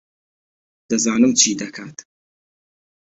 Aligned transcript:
دەزانم 0.89 1.31
چی 1.39 1.49
دەکا 1.61 1.85